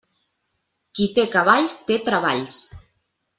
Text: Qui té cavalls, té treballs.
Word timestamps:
Qui 0.99 1.05
té 1.17 1.25
cavalls, 1.35 1.75
té 1.91 1.99
treballs. 2.09 2.59